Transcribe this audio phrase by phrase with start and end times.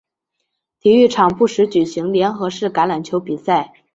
[0.79, 3.71] 体育场不时举行联合式橄榄球比赛。